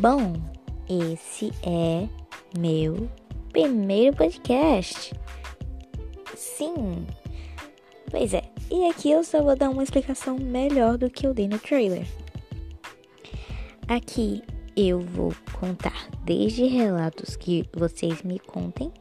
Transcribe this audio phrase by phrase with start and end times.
[0.00, 0.34] Bom,
[0.88, 2.08] esse é
[2.56, 3.10] meu
[3.50, 5.12] primeiro podcast.
[6.36, 7.04] Sim.
[8.08, 8.44] Pois é.
[8.70, 12.06] E aqui eu só vou dar uma explicação melhor do que eu dei no trailer.
[13.88, 14.40] Aqui
[14.76, 18.92] eu vou contar desde relatos que vocês me contem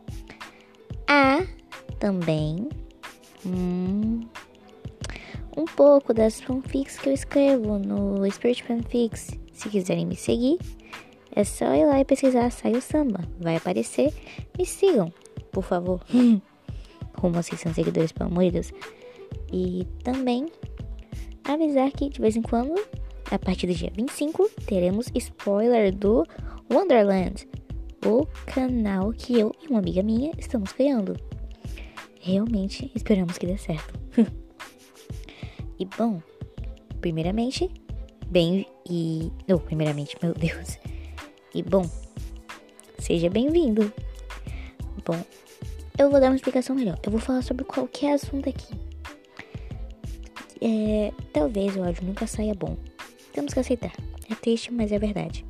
[1.07, 1.45] a
[1.99, 2.69] também
[3.45, 4.21] hum,
[5.57, 9.31] um pouco das fanfics que eu escrevo no Spirit Fanfics.
[9.51, 10.59] Se quiserem me seguir,
[11.35, 13.21] é só ir lá e pesquisar o Samba.
[13.39, 14.13] Vai aparecer.
[14.55, 15.11] Me sigam,
[15.51, 15.99] por favor.
[17.17, 18.71] Rumo a 600 seguidores, pelo amor de Deus.
[19.51, 20.45] E também
[21.43, 22.75] avisar que de vez em quando,
[23.31, 26.23] a partir do dia 25, teremos spoiler do
[26.71, 27.47] Wonderland,
[28.05, 31.17] o canal que eu e uma amiga minha estamos criando.
[32.21, 33.99] Realmente esperamos que dê certo.
[35.79, 36.21] E bom,
[36.99, 37.69] primeiramente,
[38.27, 39.31] bem e.
[39.47, 40.79] Não, primeiramente, meu Deus.
[41.53, 41.89] E bom,
[42.99, 43.91] seja bem-vindo.
[45.05, 45.23] Bom,
[45.97, 46.99] eu vou dar uma explicação melhor.
[47.03, 48.73] Eu vou falar sobre qualquer assunto aqui.
[50.61, 52.75] É, talvez o áudio nunca saia bom.
[53.33, 53.93] Temos que aceitar.
[54.29, 55.45] É triste, mas é verdade.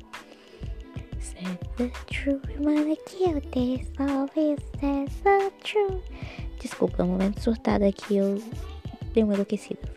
[6.60, 8.16] Desculpa, é um momento surtado aqui.
[8.16, 8.42] Eu
[9.12, 9.87] dei uma enlouquecida.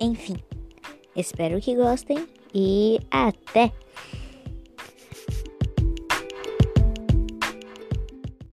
[0.00, 0.36] Enfim,
[1.14, 3.72] espero que gostem e até!